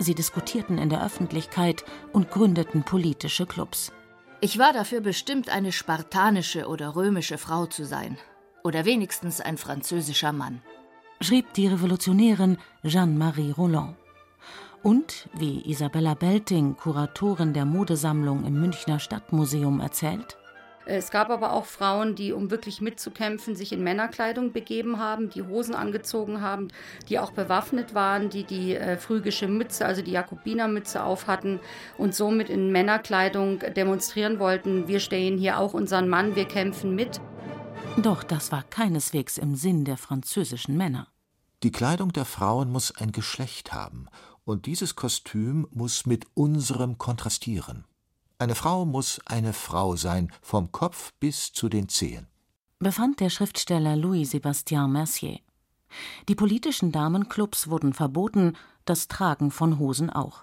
Sie 0.00 0.16
diskutierten 0.16 0.78
in 0.78 0.88
der 0.88 1.04
Öffentlichkeit 1.06 1.84
und 2.12 2.28
gründeten 2.28 2.82
politische 2.82 3.46
Clubs. 3.46 3.92
Ich 4.40 4.58
war 4.58 4.72
dafür 4.72 5.00
bestimmt, 5.00 5.48
eine 5.48 5.70
spartanische 5.70 6.66
oder 6.66 6.96
römische 6.96 7.38
Frau 7.38 7.66
zu 7.66 7.84
sein. 7.84 8.18
Oder 8.64 8.84
wenigstens 8.84 9.40
ein 9.40 9.58
französischer 9.58 10.32
Mann. 10.32 10.60
Schrieb 11.20 11.52
die 11.54 11.68
Revolutionärin 11.68 12.58
Jeanne-Marie 12.82 13.52
Roland. 13.52 13.94
Und, 14.82 15.28
wie 15.32 15.62
Isabella 15.64 16.14
Belting, 16.14 16.76
Kuratorin 16.76 17.52
der 17.52 17.64
Modesammlung 17.64 18.44
im 18.44 18.60
Münchner 18.60 18.98
Stadtmuseum, 18.98 19.78
erzählt, 19.78 20.36
es 20.84 21.10
gab 21.10 21.30
aber 21.30 21.52
auch 21.52 21.66
Frauen, 21.66 22.14
die, 22.14 22.32
um 22.32 22.50
wirklich 22.50 22.80
mitzukämpfen, 22.80 23.54
sich 23.54 23.72
in 23.72 23.82
Männerkleidung 23.84 24.52
begeben 24.52 24.98
haben, 24.98 25.30
die 25.30 25.42
Hosen 25.42 25.74
angezogen 25.74 26.40
haben, 26.40 26.68
die 27.08 27.18
auch 27.18 27.32
bewaffnet 27.32 27.94
waren, 27.94 28.30
die 28.30 28.44
die 28.44 28.74
äh, 28.74 28.96
phrygische 28.96 29.48
Mütze, 29.48 29.86
also 29.86 30.02
die 30.02 30.12
Jakobinermütze 30.12 31.02
auf 31.02 31.26
hatten 31.26 31.60
und 31.98 32.14
somit 32.14 32.50
in 32.50 32.72
Männerkleidung 32.72 33.60
demonstrieren 33.76 34.38
wollten, 34.38 34.88
wir 34.88 35.00
stehen 35.00 35.38
hier 35.38 35.58
auch 35.58 35.74
unseren 35.74 36.08
Mann, 36.08 36.34
wir 36.34 36.46
kämpfen 36.46 36.94
mit. 36.94 37.20
Doch 37.96 38.22
das 38.22 38.50
war 38.50 38.62
keineswegs 38.62 39.38
im 39.38 39.54
Sinn 39.54 39.84
der 39.84 39.96
französischen 39.96 40.76
Männer. 40.76 41.08
Die 41.62 41.70
Kleidung 41.70 42.12
der 42.12 42.24
Frauen 42.24 42.72
muss 42.72 42.96
ein 42.96 43.12
Geschlecht 43.12 43.72
haben, 43.72 44.08
und 44.44 44.66
dieses 44.66 44.96
Kostüm 44.96 45.68
muss 45.70 46.06
mit 46.06 46.26
unserem 46.34 46.98
kontrastieren. 46.98 47.84
Eine 48.42 48.56
Frau 48.56 48.84
muss 48.84 49.20
eine 49.24 49.52
Frau 49.52 49.94
sein, 49.94 50.32
vom 50.42 50.72
Kopf 50.72 51.12
bis 51.20 51.52
zu 51.52 51.68
den 51.68 51.88
Zehen. 51.88 52.26
Befand 52.80 53.20
der 53.20 53.30
Schriftsteller 53.30 53.94
Louis-Sébastien 53.94 54.88
Mercier. 54.88 55.38
Die 56.28 56.34
politischen 56.34 56.90
Damenclubs 56.90 57.68
wurden 57.68 57.92
verboten, 57.92 58.54
das 58.84 59.06
Tragen 59.06 59.52
von 59.52 59.78
Hosen 59.78 60.10
auch. 60.10 60.42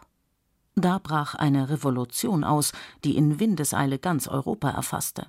Da 0.75 0.97
brach 0.97 1.35
eine 1.35 1.69
Revolution 1.69 2.45
aus, 2.45 2.71
die 3.03 3.17
in 3.17 3.41
Windeseile 3.41 3.99
ganz 3.99 4.29
Europa 4.29 4.69
erfasste. 4.69 5.27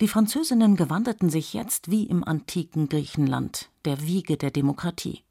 Die 0.00 0.08
Französinnen 0.08 0.76
gewandeten 0.76 1.28
sich 1.28 1.52
jetzt 1.52 1.90
wie 1.90 2.04
im 2.04 2.24
antiken 2.24 2.88
Griechenland, 2.88 3.68
der 3.84 4.00
Wiege 4.00 4.38
der 4.38 4.52
Demokratie. 4.52 5.22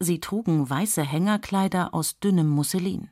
Sie 0.00 0.18
trugen 0.18 0.68
weiße 0.68 1.04
Hängerkleider 1.04 1.94
aus 1.94 2.18
dünnem 2.18 2.48
Musselin. 2.48 3.10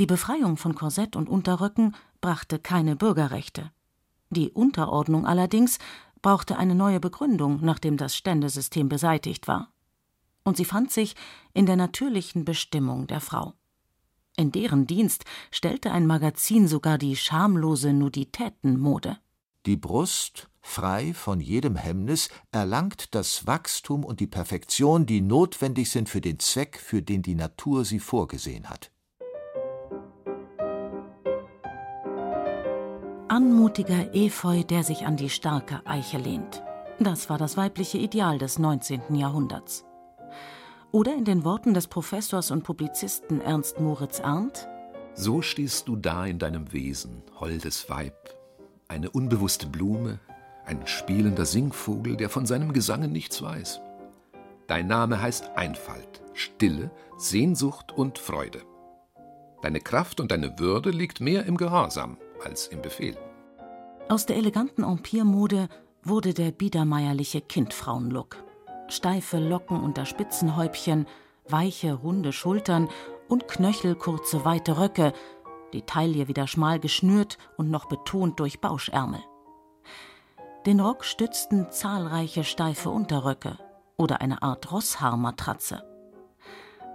Die 0.00 0.06
Befreiung 0.06 0.56
von 0.56 0.74
Korsett 0.74 1.14
und 1.14 1.28
Unterröcken 1.28 1.94
brachte 2.22 2.58
keine 2.58 2.96
Bürgerrechte. 2.96 3.70
Die 4.30 4.50
Unterordnung 4.50 5.26
allerdings 5.26 5.78
brauchte 6.22 6.56
eine 6.56 6.74
neue 6.74 7.00
Begründung, 7.00 7.58
nachdem 7.60 7.98
das 7.98 8.16
Ständesystem 8.16 8.88
beseitigt 8.88 9.46
war. 9.46 9.74
Und 10.42 10.56
sie 10.56 10.64
fand 10.64 10.90
sich 10.90 11.16
in 11.52 11.66
der 11.66 11.76
natürlichen 11.76 12.46
Bestimmung 12.46 13.08
der 13.08 13.20
Frau. 13.20 13.52
In 14.38 14.52
deren 14.52 14.86
Dienst 14.86 15.26
stellte 15.50 15.92
ein 15.92 16.06
Magazin 16.06 16.66
sogar 16.66 16.96
die 16.96 17.14
schamlose 17.14 17.92
Nuditätenmode. 17.92 19.18
Die 19.66 19.76
Brust, 19.76 20.48
frei 20.62 21.12
von 21.12 21.42
jedem 21.42 21.76
Hemmnis, 21.76 22.30
erlangt 22.52 23.14
das 23.14 23.46
Wachstum 23.46 24.06
und 24.06 24.20
die 24.20 24.28
Perfektion, 24.28 25.04
die 25.04 25.20
notwendig 25.20 25.90
sind 25.90 26.08
für 26.08 26.22
den 26.22 26.38
Zweck, 26.38 26.78
für 26.78 27.02
den 27.02 27.20
die 27.20 27.34
Natur 27.34 27.84
sie 27.84 27.98
vorgesehen 27.98 28.70
hat. 28.70 28.90
Anmutiger 33.30 34.12
Efeu, 34.12 34.64
der 34.64 34.82
sich 34.82 35.06
an 35.06 35.16
die 35.16 35.30
starke 35.30 35.86
Eiche 35.86 36.18
lehnt. 36.18 36.64
Das 36.98 37.30
war 37.30 37.38
das 37.38 37.56
weibliche 37.56 37.96
Ideal 37.96 38.38
des 38.38 38.58
19. 38.58 39.14
Jahrhunderts. 39.14 39.84
Oder 40.90 41.14
in 41.14 41.24
den 41.24 41.44
Worten 41.44 41.72
des 41.72 41.86
Professors 41.86 42.50
und 42.50 42.64
Publizisten 42.64 43.40
Ernst 43.40 43.78
Moritz 43.78 44.18
Arndt: 44.20 44.68
So 45.14 45.42
stehst 45.42 45.86
du 45.86 45.94
da 45.94 46.26
in 46.26 46.40
deinem 46.40 46.72
Wesen, 46.72 47.22
holdes 47.38 47.88
Weib, 47.88 48.34
eine 48.88 49.10
unbewusste 49.10 49.68
Blume, 49.68 50.18
ein 50.66 50.84
spielender 50.88 51.46
Singvogel, 51.46 52.16
der 52.16 52.30
von 52.30 52.46
seinem 52.46 52.72
Gesange 52.72 53.06
nichts 53.06 53.40
weiß. 53.40 53.80
Dein 54.66 54.88
Name 54.88 55.22
heißt 55.22 55.50
Einfalt, 55.54 56.20
Stille, 56.34 56.90
Sehnsucht 57.16 57.92
und 57.92 58.18
Freude. 58.18 58.62
Deine 59.62 59.80
Kraft 59.80 60.18
und 60.18 60.32
deine 60.32 60.58
Würde 60.58 60.90
liegt 60.90 61.20
mehr 61.20 61.46
im 61.46 61.56
Gehorsam 61.56 62.16
als 62.44 62.68
im 62.68 62.82
Befehl. 62.82 63.16
Aus 64.08 64.26
der 64.26 64.36
eleganten 64.36 64.82
Empire-Mode 64.82 65.68
wurde 66.02 66.34
der 66.34 66.50
biedermeierliche 66.50 67.40
Kindfrauenlook. 67.40 68.36
Steife 68.88 69.38
Locken 69.38 69.80
unter 69.80 70.04
Spitzenhäubchen, 70.04 71.06
weiche, 71.48 71.94
runde 71.94 72.32
Schultern 72.32 72.88
und 73.28 73.46
knöchelkurze, 73.46 74.44
weite 74.44 74.78
Röcke, 74.78 75.12
die 75.72 75.82
Taille 75.82 76.26
wieder 76.26 76.46
schmal 76.46 76.80
geschnürt 76.80 77.38
und 77.56 77.70
noch 77.70 77.86
betont 77.86 78.40
durch 78.40 78.60
Bauschärmel. 78.60 79.20
Den 80.66 80.80
Rock 80.80 81.04
stützten 81.04 81.70
zahlreiche 81.70 82.44
steife 82.44 82.90
Unterröcke 82.90 83.58
oder 83.96 84.20
eine 84.20 84.42
Art 84.42 84.72
Rosshaarmatratze. 84.72 85.89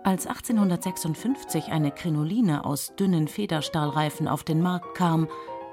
Als 0.05 0.27
1856 0.27 1.71
eine 1.71 1.89
Krinoline 1.89 2.63
aus 2.63 2.95
dünnen 2.95 3.27
Federstahlreifen 3.27 4.27
auf 4.27 4.43
den 4.43 4.61
Markt 4.61 4.93
kam, 4.93 5.27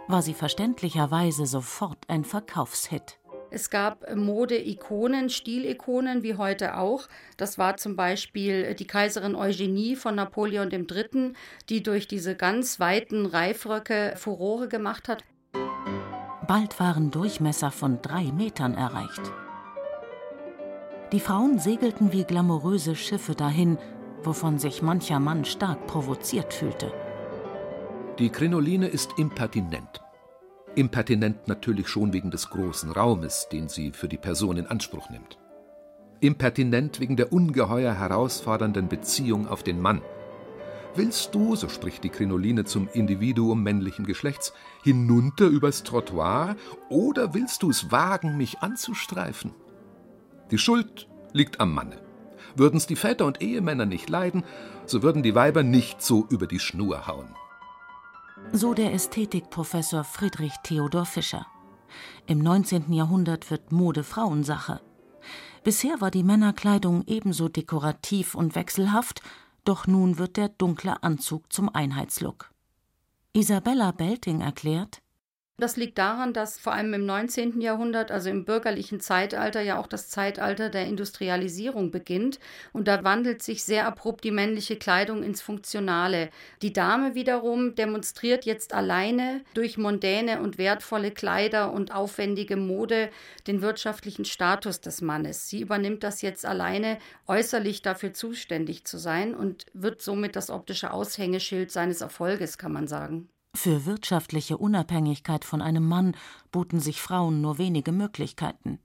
war 0.09 0.23
sie 0.23 0.33
verständlicherweise 0.33 1.45
sofort 1.45 1.99
ein 2.09 2.25
Verkaufshit. 2.25 3.19
Es 3.51 3.69
gab 3.69 4.17
Mode-Ikonen, 4.17 5.29
Stilikonen 5.29 6.23
wie 6.23 6.37
heute 6.37 6.79
auch. 6.79 7.09
Das 7.37 7.59
war 7.59 7.77
zum 7.77 7.95
Beispiel 7.95 8.75
die 8.75 8.87
Kaiserin 8.87 9.35
Eugenie 9.35 9.97
von 9.97 10.15
Napoleon 10.15 10.71
III., 10.71 11.35
die 11.69 11.83
durch 11.83 12.09
diese 12.09 12.35
ganz 12.35 12.81
weiten 12.81 13.27
Reifröcke 13.27 14.15
Furore 14.17 14.69
gemacht 14.69 15.09
hat. 15.09 15.25
Bald 16.49 16.81
waren 16.81 17.11
Durchmesser 17.11 17.71
von 17.71 18.01
drei 18.01 18.33
Metern 18.33 18.73
erreicht. 18.79 19.31
Die 21.13 21.21
Frauen 21.21 21.59
segelten 21.59 22.15
wie 22.15 22.25
glamouröse 22.25 22.97
Schiffe 22.97 23.35
dahin, 23.35 23.77
wovon 24.25 24.59
sich 24.59 24.83
mancher 24.83 25.21
Mann 25.21 25.45
stark 25.45 25.87
provoziert 25.87 26.53
fühlte. 26.53 26.93
Die 28.19 28.31
Krinoline 28.31 28.89
ist 28.89 29.19
impertinent. 29.19 30.01
Impertinent 30.75 31.49
natürlich 31.49 31.89
schon 31.89 32.13
wegen 32.13 32.31
des 32.31 32.51
großen 32.51 32.91
Raumes, 32.91 33.49
den 33.51 33.69
sie 33.69 33.93
für 33.93 34.09
die 34.09 34.19
Person 34.19 34.57
in 34.57 34.67
Anspruch 34.67 35.11
nimmt. 35.11 35.39
Impertinent 36.21 37.01
wegen 37.01 37.17
der 37.17 37.33
ungeheuer 37.33 37.95
herausfordernden 37.95 38.89
Beziehung 38.89 39.49
auf 39.49 39.63
den 39.63 39.81
Mann. 39.81 40.03
Willst 40.95 41.35
du, 41.35 41.57
so 41.57 41.69
spricht 41.69 42.05
die 42.05 42.11
Krinoline 42.11 42.65
zum 42.65 42.89
Individuum 42.93 43.63
männlichen 43.63 44.07
Geschlechts, 44.07 44.53
hinunter 44.83 45.47
übers 45.47 45.83
Trottoir, 45.83 46.57
oder 46.91 47.35
willst 47.35 47.63
du 47.63 47.71
es 47.71 47.91
wagen, 47.91 48.37
mich 48.37 48.61
anzustreifen? 48.61 49.53
Die 50.51 50.59
Schuld 50.59 51.09
liegt 51.33 51.61
am 51.61 51.75
Manne. 51.75 51.97
Würden's 52.57 52.87
die 52.87 52.97
Väter 52.97 53.27
und 53.27 53.43
Ehemänner 53.43 53.87
nicht 53.87 54.09
leiden, 54.09 54.45
so 54.87 55.03
würden 55.03 55.23
die 55.23 55.35
Weiber 55.35 55.63
nicht 55.63 56.03
so 56.03 56.27
über 56.29 56.47
die 56.47 56.59
Schnur 56.59 57.07
hauen. 57.07 57.29
So 58.53 58.75
der 58.75 58.93
Ästhetikprofessor 58.93 60.05
Friedrich 60.05 60.53
Theodor 60.65 61.07
Fischer. 61.07 61.47
Im 62.27 62.39
19. 62.39 62.93
Jahrhundert 62.93 63.51
wird 63.51 63.73
Mode 63.73 64.05
Frauensache. 64.05 64.81
Bisher 65.65 66.01
war 66.01 66.11
die 66.11 66.25
Männerkleidung 66.25 67.05
ebenso 67.07 67.49
dekorativ 67.49 68.35
und 68.35 68.55
wechselhaft, 68.55 69.23
doch 69.65 69.87
nun 69.87 70.19
wird 70.19 70.37
der 70.37 70.49
dunkle 70.49 71.03
Anzug 71.03 71.53
zum 71.53 71.69
Einheitslook. 71.69 72.51
Isabella 73.33 73.93
Belting 73.93 74.41
erklärt, 74.41 75.02
das 75.63 75.77
liegt 75.77 75.97
daran, 75.99 76.33
dass 76.33 76.59
vor 76.59 76.73
allem 76.73 76.93
im 76.93 77.07
19. 77.07 77.61
Jahrhundert, 77.61 78.11
also 78.11 78.29
im 78.29 78.45
bürgerlichen 78.45 79.01
Zeitalter, 79.01 79.61
ja 79.61 79.79
auch 79.79 79.87
das 79.87 80.09
Zeitalter 80.09 80.71
der 80.71 80.87
Industrialisierung 80.87 81.93
beginnt. 81.93 82.41
Und 82.73 82.89
da 82.89 83.05
wandelt 83.05 83.43
sich 83.43 83.63
sehr 83.63 83.87
abrupt 83.87 84.25
die 84.25 84.33
männliche 84.33 84.77
Kleidung 84.77 85.23
ins 85.23 85.41
Funktionale. 85.41 86.31
Die 86.63 86.73
Dame 86.73 87.15
wiederum 87.15 87.77
demonstriert 87.77 88.45
jetzt 88.45 88.75
alleine 88.75 89.43
durch 89.55 89.79
mondäne 89.79 90.41
und 90.41 90.59
wertvolle 90.59 91.13
Kleider 91.13 91.73
und 91.73 91.95
aufwendige 91.95 92.57
Mode 92.57 93.09
den 93.47 93.63
wirtschaftlichen 93.63 94.25
Status 94.25 94.81
des 94.81 95.01
Mannes. 95.01 95.49
Sie 95.49 95.61
übernimmt 95.61 96.03
das 96.03 96.23
jetzt 96.23 96.45
alleine, 96.45 96.99
äußerlich 97.29 97.83
dafür 97.83 98.13
zuständig 98.13 98.85
zu 98.85 98.99
sein 98.99 99.35
und 99.35 99.67
wird 99.75 100.03
somit 100.03 100.35
das 100.35 100.51
optische 100.51 100.93
Aushängeschild 100.93 101.71
seines 101.71 102.01
Erfolges, 102.01 102.59
kann 102.59 102.73
man 102.73 102.89
sagen. 102.89 103.29
Für 103.55 103.85
wirtschaftliche 103.85 104.57
Unabhängigkeit 104.57 105.45
von 105.45 105.61
einem 105.61 105.87
Mann 105.87 106.17
boten 106.51 106.81
sich 106.81 107.03
Frauen 107.03 107.41
nur 107.41 107.59
wenige 107.59 107.93
Möglichkeiten. 107.93 108.79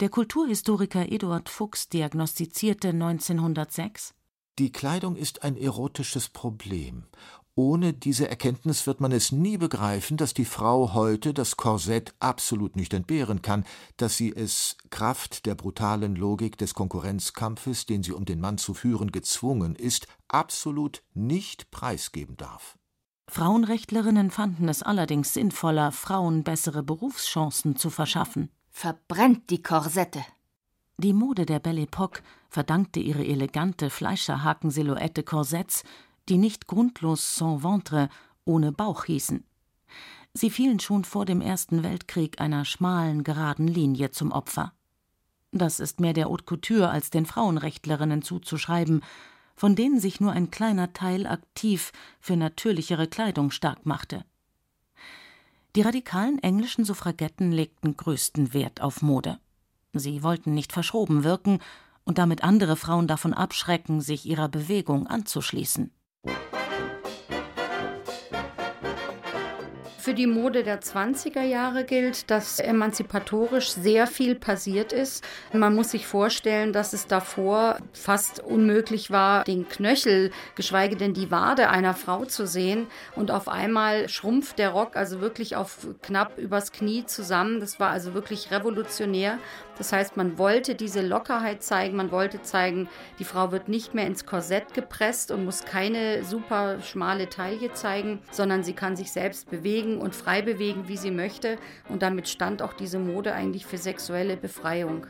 Der 0.00 0.08
Kulturhistoriker 0.08 1.10
Eduard 1.12 1.48
Fuchs 1.48 1.88
diagnostizierte 1.88 2.88
1906 2.88 4.14
Die 4.58 4.72
Kleidung 4.72 5.14
ist 5.14 5.44
ein 5.44 5.56
erotisches 5.56 6.28
Problem. 6.28 7.04
Ohne 7.54 7.92
diese 7.92 8.28
Erkenntnis 8.28 8.86
wird 8.86 9.00
man 9.00 9.12
es 9.12 9.32
nie 9.32 9.58
begreifen, 9.58 10.16
dass 10.16 10.34
die 10.34 10.44
Frau 10.44 10.94
heute 10.94 11.34
das 11.34 11.56
Korsett 11.56 12.14
absolut 12.18 12.74
nicht 12.74 12.94
entbehren 12.94 13.42
kann, 13.42 13.64
dass 13.98 14.16
sie 14.16 14.34
es 14.34 14.78
Kraft 14.88 15.46
der 15.46 15.54
brutalen 15.54 16.16
Logik 16.16 16.56
des 16.56 16.74
Konkurrenzkampfes, 16.74 17.86
den 17.86 18.02
sie 18.02 18.12
um 18.12 18.24
den 18.24 18.40
Mann 18.40 18.56
zu 18.56 18.72
führen 18.72 19.12
gezwungen 19.12 19.76
ist, 19.76 20.06
absolut 20.28 21.02
nicht 21.12 21.70
preisgeben 21.70 22.36
darf. 22.36 22.79
Frauenrechtlerinnen 23.30 24.32
fanden 24.32 24.68
es 24.68 24.82
allerdings 24.82 25.32
sinnvoller, 25.32 25.92
Frauen 25.92 26.42
bessere 26.42 26.82
Berufschancen 26.82 27.76
zu 27.76 27.88
verschaffen. 27.88 28.50
Verbrennt 28.70 29.50
die 29.50 29.62
Korsette! 29.62 30.24
Die 30.98 31.12
Mode 31.12 31.46
der 31.46 31.60
Belle 31.60 31.82
Epoque 31.82 32.24
verdankte 32.48 32.98
ihre 32.98 33.24
elegante 33.24 33.88
Fleischerhaken-Silhouette 33.88 35.22
Korsetts, 35.22 35.84
die 36.28 36.38
nicht 36.38 36.66
grundlos 36.66 37.36
sans 37.36 37.62
ventre 37.62 38.08
ohne 38.44 38.72
Bauch 38.72 39.04
hießen. 39.04 39.44
Sie 40.34 40.50
fielen 40.50 40.80
schon 40.80 41.04
vor 41.04 41.24
dem 41.24 41.40
Ersten 41.40 41.84
Weltkrieg 41.84 42.40
einer 42.40 42.64
schmalen, 42.64 43.22
geraden 43.22 43.68
Linie 43.68 44.10
zum 44.10 44.32
Opfer. 44.32 44.72
Das 45.52 45.78
ist 45.78 46.00
mehr 46.00 46.14
der 46.14 46.26
Haute 46.26 46.44
Couture 46.44 46.90
als 46.90 47.10
den 47.10 47.26
Frauenrechtlerinnen 47.26 48.22
zuzuschreiben, 48.22 49.02
von 49.60 49.76
denen 49.76 50.00
sich 50.00 50.20
nur 50.20 50.32
ein 50.32 50.50
kleiner 50.50 50.94
Teil 50.94 51.26
aktiv 51.26 51.92
für 52.18 52.34
natürlichere 52.34 53.06
Kleidung 53.06 53.50
stark 53.50 53.84
machte. 53.84 54.24
Die 55.76 55.82
radikalen 55.82 56.38
englischen 56.38 56.86
Suffragetten 56.86 57.52
legten 57.52 57.94
größten 57.94 58.54
Wert 58.54 58.80
auf 58.80 59.02
Mode. 59.02 59.38
Sie 59.92 60.22
wollten 60.22 60.54
nicht 60.54 60.72
verschroben 60.72 61.24
wirken 61.24 61.58
und 62.04 62.16
damit 62.16 62.42
andere 62.42 62.74
Frauen 62.74 63.06
davon 63.06 63.34
abschrecken, 63.34 64.00
sich 64.00 64.24
ihrer 64.24 64.48
Bewegung 64.48 65.06
anzuschließen. 65.06 65.90
Für 70.10 70.16
die 70.16 70.26
Mode 70.26 70.64
der 70.64 70.80
20er 70.80 71.44
Jahre 71.44 71.84
gilt, 71.84 72.32
dass 72.32 72.58
emanzipatorisch 72.58 73.70
sehr 73.70 74.08
viel 74.08 74.34
passiert 74.34 74.92
ist. 74.92 75.22
Man 75.52 75.76
muss 75.76 75.92
sich 75.92 76.04
vorstellen, 76.04 76.72
dass 76.72 76.92
es 76.92 77.06
davor 77.06 77.78
fast 77.92 78.40
unmöglich 78.40 79.12
war, 79.12 79.44
den 79.44 79.68
Knöchel, 79.68 80.32
geschweige 80.56 80.96
denn 80.96 81.14
die 81.14 81.30
Wade 81.30 81.70
einer 81.70 81.94
Frau 81.94 82.24
zu 82.24 82.48
sehen. 82.48 82.88
Und 83.14 83.30
auf 83.30 83.46
einmal 83.46 84.08
schrumpft 84.08 84.58
der 84.58 84.70
Rock 84.70 84.96
also 84.96 85.20
wirklich 85.20 85.54
auf 85.54 85.86
knapp 86.02 86.38
übers 86.38 86.72
Knie 86.72 87.06
zusammen. 87.06 87.60
Das 87.60 87.78
war 87.78 87.90
also 87.90 88.12
wirklich 88.12 88.50
revolutionär. 88.50 89.38
Das 89.80 89.94
heißt, 89.94 90.18
man 90.18 90.36
wollte 90.36 90.74
diese 90.74 91.00
Lockerheit 91.00 91.62
zeigen, 91.62 91.96
man 91.96 92.10
wollte 92.10 92.42
zeigen, 92.42 92.86
die 93.18 93.24
Frau 93.24 93.50
wird 93.50 93.68
nicht 93.68 93.94
mehr 93.94 94.06
ins 94.06 94.26
Korsett 94.26 94.74
gepresst 94.74 95.30
und 95.30 95.46
muss 95.46 95.64
keine 95.64 96.22
super 96.22 96.82
schmale 96.82 97.30
Taille 97.30 97.72
zeigen, 97.72 98.20
sondern 98.30 98.62
sie 98.62 98.74
kann 98.74 98.94
sich 98.94 99.10
selbst 99.10 99.48
und 100.00 100.14
frei 100.14 100.42
bewegen, 100.42 100.88
wie 100.88 100.96
sie 100.96 101.10
möchte. 101.10 101.58
Und 101.88 102.02
damit 102.02 102.28
stand 102.28 102.62
auch 102.62 102.72
diese 102.72 102.98
Mode 102.98 103.34
eigentlich 103.34 103.66
für 103.66 103.78
sexuelle 103.78 104.36
Befreiung. 104.36 105.06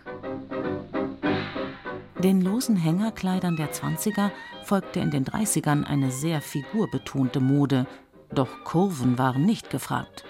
Den 2.23 2.43
losen 2.43 2.77
Hängerkleidern 2.77 3.57
der 3.57 3.73
20er 3.73 4.31
folgte 4.65 5.01
in 5.01 5.11
den 5.11 5.25
30ern 5.25 5.85
eine 5.85 6.11
sehr 6.11 6.43
figurbetonte 6.43 7.41
Mode, 7.41 7.87
doch 8.33 8.65
Kurven 8.65 9.17
waren 9.17 9.47
nicht 9.47 9.71
gefragt. 9.71 10.25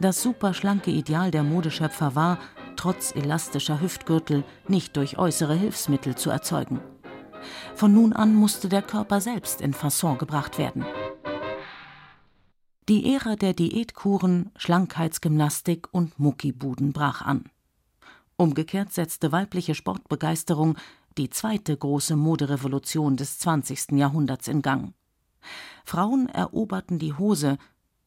Das 0.00 0.22
superschlanke 0.22 0.90
Ideal 0.90 1.30
der 1.30 1.44
Modeschöpfer 1.44 2.14
war, 2.14 2.38
trotz 2.76 3.14
elastischer 3.14 3.80
Hüftgürtel 3.80 4.44
nicht 4.68 4.96
durch 4.96 5.16
äußere 5.16 5.54
Hilfsmittel 5.54 6.14
zu 6.14 6.30
erzeugen. 6.30 6.80
Von 7.74 7.94
nun 7.94 8.12
an 8.12 8.34
musste 8.34 8.68
der 8.68 8.82
Körper 8.82 9.20
selbst 9.20 9.60
in 9.60 9.72
Fasson 9.72 10.18
gebracht 10.18 10.58
werden. 10.58 10.84
Die 12.92 13.10
Ära 13.10 13.36
der 13.36 13.54
Diätkuren, 13.54 14.50
Schlankheitsgymnastik 14.54 15.88
und 15.92 16.18
Muckibuden 16.18 16.92
brach 16.92 17.22
an. 17.22 17.46
Umgekehrt 18.36 18.92
setzte 18.92 19.32
weibliche 19.32 19.74
Sportbegeisterung 19.74 20.76
die 21.16 21.30
zweite 21.30 21.74
große 21.74 22.16
Moderevolution 22.16 23.16
des 23.16 23.38
20. 23.38 23.92
Jahrhunderts 23.92 24.46
in 24.46 24.60
Gang. 24.60 24.92
Frauen 25.86 26.28
eroberten 26.28 26.98
die 26.98 27.14
Hose, 27.14 27.56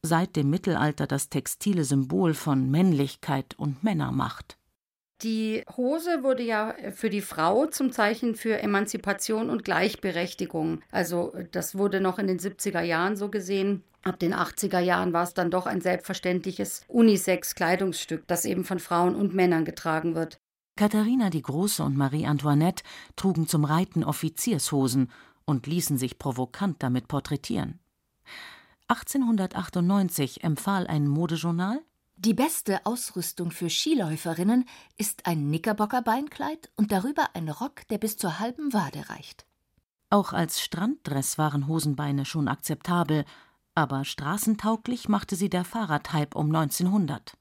seit 0.03 0.35
dem 0.35 0.51
Mittelalter 0.51 1.07
das 1.07 1.29
textile 1.29 1.83
Symbol 1.83 2.35
von 2.35 2.69
Männlichkeit 2.69 3.55
und 3.57 3.83
Männermacht. 3.83 4.55
Die 5.21 5.63
Hose 5.77 6.23
wurde 6.23 6.43
ja 6.43 6.75
für 6.93 7.09
die 7.09 7.21
Frau 7.21 7.67
zum 7.67 7.91
Zeichen 7.91 8.35
für 8.35 8.61
Emanzipation 8.61 9.49
und 9.49 9.63
Gleichberechtigung. 9.63 10.81
Also 10.91 11.33
das 11.51 11.77
wurde 11.77 12.01
noch 12.01 12.19
in 12.19 12.27
den 12.27 12.39
70er 12.39 12.81
Jahren 12.81 13.15
so 13.15 13.29
gesehen. 13.29 13.83
Ab 14.03 14.19
den 14.19 14.33
80er 14.35 14.79
Jahren 14.79 15.13
war 15.13 15.23
es 15.23 15.33
dann 15.33 15.49
doch 15.49 15.65
ein 15.65 15.81
selbstverständliches 15.81 16.83
Unisex-Kleidungsstück, 16.87 18.27
das 18.27 18.45
eben 18.45 18.65
von 18.65 18.79
Frauen 18.79 19.15
und 19.15 19.33
Männern 19.33 19.65
getragen 19.65 20.15
wird. 20.15 20.37
Katharina 20.77 21.29
die 21.29 21.41
Große 21.41 21.81
und 21.81 21.95
Marie 21.95 22.27
Antoinette 22.27 22.83
trugen 23.15 23.47
zum 23.47 23.63
Reiten 23.63 24.03
Offiziershosen 24.03 25.09
und 25.45 25.65
ließen 25.65 25.97
sich 25.97 26.19
provokant 26.19 26.83
damit 26.83 27.07
porträtieren. 27.07 27.79
1898 28.89 30.43
empfahl 30.43 30.85
ein 30.85 31.07
Modejournal 31.07 31.81
die 32.17 32.33
beste 32.33 32.85
Ausrüstung 32.85 33.51
für 33.51 33.69
Skiläuferinnen 33.69 34.65
ist 34.97 35.25
ein 35.25 35.47
Knickerbocker-Beinkleid 35.47 36.71
und 36.75 36.91
darüber 36.91 37.29
ein 37.33 37.49
Rock, 37.49 37.87
der 37.89 37.97
bis 37.97 38.17
zur 38.17 38.39
halben 38.39 38.73
Wade 38.73 39.09
reicht. 39.09 39.45
Auch 40.09 40.31
als 40.31 40.61
Stranddress 40.61 41.37
waren 41.37 41.67
Hosenbeine 41.67 42.25
schon 42.25 42.47
akzeptabel, 42.47 43.25
aber 43.73 44.05
straßentauglich 44.05 45.09
machte 45.09 45.35
sie 45.35 45.49
der 45.49 45.65
Fahrradhype 45.65 46.37
um 46.37 46.47
1900. 46.47 47.37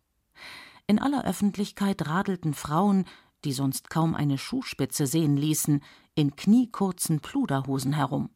In 0.87 0.99
aller 0.99 1.25
Öffentlichkeit 1.25 2.07
radelten 2.09 2.53
Frauen, 2.53 3.05
die 3.45 3.53
sonst 3.53 3.91
kaum 3.91 4.15
eine 4.15 4.39
Schuhspitze 4.39 5.07
sehen 5.07 5.37
ließen, 5.37 5.83
in 6.15 6.35
kniekurzen 6.35 7.21
Pluderhosen 7.21 7.93
herum. 7.93 8.31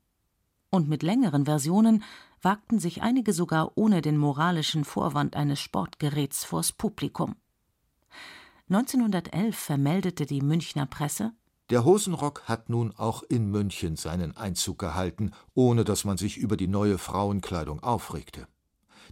Und 0.71 0.89
mit 0.89 1.03
längeren 1.03 1.47
Versionen 1.47 2.05
wagten 2.43 2.79
sich 2.79 3.03
einige 3.03 3.33
sogar 3.33 3.73
ohne 3.77 4.03
den 4.03 4.17
moralischen 4.17 4.85
Vorwand 4.85 5.37
eines 5.37 5.61
Sportgeräts 5.61 6.45
vors 6.45 6.73
Publikum. 6.73 7.37
1911 8.71 9.57
vermeldete 9.57 10.27
die 10.27 10.43
Münchner 10.43 10.87
Presse 10.87 11.33
Der 11.71 11.85
Hosenrock 11.85 12.43
hat 12.45 12.69
nun 12.69 12.95
auch 12.97 13.23
in 13.23 13.51
München 13.51 13.97
seinen 13.97 14.37
Einzug 14.37 14.79
gehalten, 14.79 15.33
ohne 15.55 15.85
dass 15.85 16.05
man 16.05 16.19
sich 16.19 16.37
über 16.37 16.57
die 16.57 16.69
neue 16.69 16.99
Frauenkleidung 16.99 17.83
aufregte. 17.83 18.47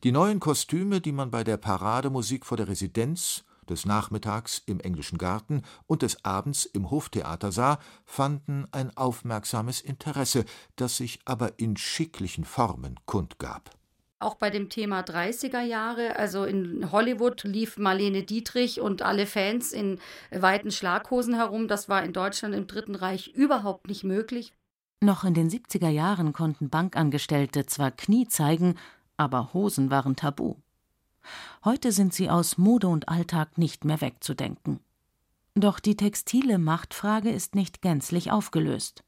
Die 0.04 0.12
neuen 0.12 0.40
Kostüme, 0.40 1.00
die 1.00 1.12
man 1.12 1.30
bei 1.30 1.42
der 1.42 1.56
Parademusik 1.56 2.44
vor 2.44 2.58
der 2.58 2.68
Residenz, 2.68 3.45
des 3.66 3.86
Nachmittags 3.86 4.62
im 4.66 4.80
Englischen 4.80 5.18
Garten 5.18 5.62
und 5.86 6.02
des 6.02 6.24
Abends 6.24 6.64
im 6.64 6.90
Hoftheater 6.90 7.52
sah, 7.52 7.78
fanden 8.04 8.66
ein 8.72 8.96
aufmerksames 8.96 9.80
Interesse, 9.80 10.44
das 10.76 10.96
sich 10.96 11.20
aber 11.24 11.58
in 11.58 11.76
schicklichen 11.76 12.44
Formen 12.44 12.98
kundgab. 13.06 13.70
Auch 14.18 14.36
bei 14.36 14.48
dem 14.48 14.70
Thema 14.70 15.00
30er 15.00 15.60
Jahre, 15.60 16.16
also 16.16 16.44
in 16.44 16.90
Hollywood 16.90 17.44
lief 17.44 17.76
Marlene 17.76 18.22
Dietrich 18.22 18.80
und 18.80 19.02
alle 19.02 19.26
Fans 19.26 19.72
in 19.72 19.98
weiten 20.30 20.70
Schlaghosen 20.70 21.34
herum. 21.34 21.68
Das 21.68 21.90
war 21.90 22.02
in 22.02 22.14
Deutschland 22.14 22.54
im 22.54 22.66
Dritten 22.66 22.94
Reich 22.94 23.28
überhaupt 23.28 23.88
nicht 23.88 24.04
möglich. 24.04 24.54
Noch 25.02 25.24
in 25.24 25.34
den 25.34 25.50
70er 25.50 25.90
Jahren 25.90 26.32
konnten 26.32 26.70
Bankangestellte 26.70 27.66
zwar 27.66 27.90
Knie 27.90 28.26
zeigen, 28.26 28.76
aber 29.18 29.52
Hosen 29.52 29.90
waren 29.90 30.16
tabu. 30.16 30.56
Heute 31.64 31.92
sind 31.92 32.14
sie 32.14 32.30
aus 32.30 32.58
Mode 32.58 32.88
und 32.88 33.08
Alltag 33.08 33.58
nicht 33.58 33.84
mehr 33.84 34.00
wegzudenken. 34.00 34.80
Doch 35.54 35.80
die 35.80 35.96
textile 35.96 36.58
Machtfrage 36.58 37.30
ist 37.30 37.54
nicht 37.54 37.80
gänzlich 37.80 38.30
aufgelöst. 38.30 39.04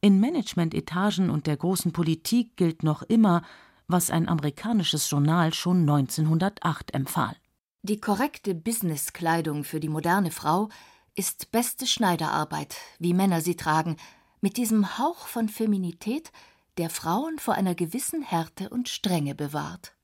In 0.00 0.18
Managementetagen 0.18 1.30
und 1.30 1.46
der 1.46 1.56
großen 1.56 1.92
Politik 1.92 2.56
gilt 2.56 2.82
noch 2.82 3.02
immer, 3.02 3.42
was 3.86 4.10
ein 4.10 4.28
amerikanisches 4.28 5.08
Journal 5.08 5.54
schon 5.54 5.80
1908 5.88 6.92
empfahl. 6.94 7.36
Die 7.82 8.00
korrekte 8.00 8.54
Businesskleidung 8.54 9.64
für 9.64 9.80
die 9.80 9.88
moderne 9.88 10.30
Frau 10.30 10.68
ist 11.14 11.52
beste 11.52 11.86
Schneiderarbeit, 11.86 12.76
wie 12.98 13.14
Männer 13.14 13.40
sie 13.40 13.56
tragen, 13.56 13.96
mit 14.40 14.56
diesem 14.56 14.98
Hauch 14.98 15.26
von 15.26 15.48
Feminität, 15.48 16.32
der 16.78 16.90
Frauen 16.90 17.38
vor 17.38 17.54
einer 17.54 17.74
gewissen 17.74 18.22
Härte 18.22 18.70
und 18.70 18.88
Strenge 18.88 19.34
bewahrt. 19.34 19.94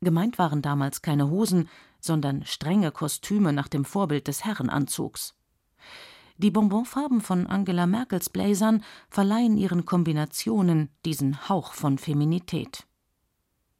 Gemeint 0.00 0.38
waren 0.38 0.62
damals 0.62 1.02
keine 1.02 1.30
Hosen, 1.30 1.68
sondern 2.00 2.44
strenge 2.44 2.92
Kostüme 2.92 3.52
nach 3.52 3.68
dem 3.68 3.84
Vorbild 3.84 4.28
des 4.28 4.44
Herrenanzugs. 4.44 5.34
Die 6.38 6.50
Bonbonfarben 6.50 7.22
von 7.22 7.46
Angela 7.46 7.86
Merkels 7.86 8.28
Blazern 8.28 8.84
verleihen 9.08 9.56
ihren 9.56 9.86
Kombinationen 9.86 10.90
diesen 11.06 11.48
Hauch 11.48 11.72
von 11.72 11.96
Feminität. 11.96 12.86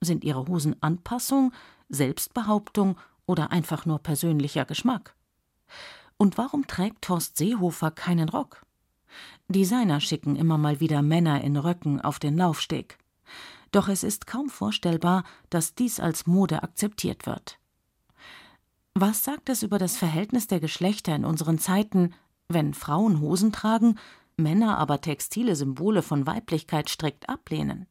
Sind 0.01 0.25
ihre 0.25 0.47
Hosen 0.47 0.81
Anpassung, 0.83 1.53
Selbstbehauptung 1.89 2.97
oder 3.27 3.51
einfach 3.51 3.85
nur 3.85 3.99
persönlicher 3.99 4.65
Geschmack? 4.65 5.15
Und 6.17 6.39
warum 6.39 6.67
trägt 6.67 7.09
Horst 7.11 7.37
Seehofer 7.37 7.91
keinen 7.91 8.31
Rock? 8.31 8.65
Designer 9.49 10.01
schicken 10.01 10.35
immer 10.35 10.57
mal 10.57 10.81
wieder 10.81 11.03
Männer 11.03 11.43
in 11.43 11.57
Röcken 11.57 12.01
auf 12.01 12.19
den 12.19 12.37
Laufsteg. 12.37 12.99
Doch 13.77 13.89
es 13.89 14.05
ist 14.05 14.27
kaum 14.27 14.49
vorstellbar, 14.49 15.23
dass 15.51 15.75
dies 15.75 16.01
als 16.01 16.27
Mode 16.27 16.63
akzeptiert 16.63 17.27
wird. 17.27 17.59
Was 18.95 19.23
sagt 19.23 19.51
es 19.51 19.63
über 19.63 19.77
das 19.77 19.99
Verhältnis 19.99 20.47
der 20.47 20.61
Geschlechter 20.61 21.15
in 21.15 21.27
unseren 21.27 21.59
Zeiten, 21.59 22.15
wenn 22.49 22.73
Frauen 22.73 23.21
Hosen 23.21 23.53
tragen, 23.53 23.99
Männer 24.39 24.79
aber 24.79 25.03
textile 25.03 25.55
Symbole 25.57 26.01
von 26.01 26.27
Weiblichkeit 26.27 26.89
strikt 26.89 27.29
ablehnen? 27.29 27.87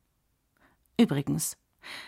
Übrigens, 0.99 1.55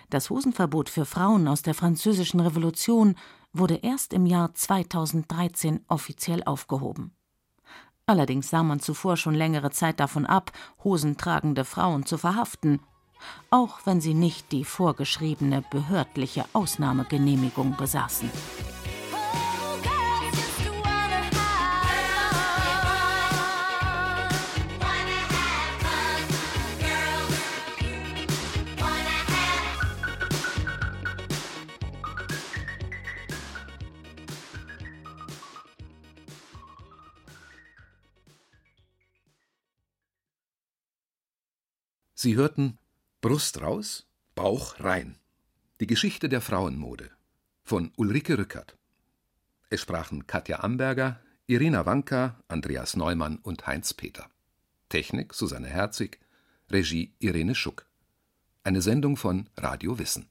das 0.09 0.31
Hosenverbot 0.31 0.89
für 0.89 1.05
Frauen 1.05 1.47
aus 1.47 1.61
der 1.61 1.75
Französischen 1.75 2.39
Revolution 2.39 3.13
wurde 3.53 3.75
erst 3.75 4.11
im 4.11 4.25
Jahr 4.25 4.55
2013 4.55 5.81
offiziell 5.87 6.41
aufgehoben. 6.45 7.11
Allerdings 8.07 8.49
sah 8.49 8.63
man 8.63 8.79
zuvor 8.79 9.17
schon 9.17 9.35
längere 9.35 9.69
Zeit 9.69 9.99
davon 9.99 10.25
ab, 10.25 10.51
hosentragende 10.83 11.63
Frauen 11.63 12.07
zu 12.07 12.17
verhaften, 12.17 12.79
auch 13.49 13.80
wenn 13.86 14.01
sie 14.01 14.13
nicht 14.13 14.51
die 14.51 14.65
vorgeschriebene 14.65 15.63
behördliche 15.71 16.45
Ausnahmegenehmigung 16.53 17.75
besaßen. 17.77 18.30
Sie 42.19 42.36
hörten 42.36 42.80
Brust 43.19 43.62
raus, 43.62 44.06
Bauch 44.36 44.80
rein. 44.80 45.17
Die 45.80 45.88
Geschichte 45.88 46.30
der 46.30 46.39
Frauenmode 46.39 47.10
von 47.63 47.91
Ulrike 47.95 48.38
Rückert. 48.38 48.77
Es 49.71 49.82
sprachen 49.82 50.27
Katja 50.27 50.60
Amberger, 50.60 51.19
Irina 51.47 51.88
Wanka, 51.88 52.39
Andreas 52.47 52.95
Neumann 52.95 53.38
und 53.39 53.65
Heinz 53.65 53.95
Peter. 53.95 54.30
Technik 54.89 55.34
Susanne 55.34 55.67
Herzig, 55.67 56.19
Regie 56.69 57.15
Irene 57.17 57.56
Schuck. 57.56 57.88
Eine 58.63 58.84
Sendung 58.84 59.17
von 59.17 59.49
Radio 59.58 59.97
Wissen. 59.97 60.30